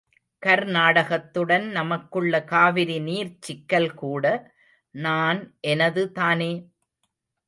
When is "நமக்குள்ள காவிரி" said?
1.71-2.97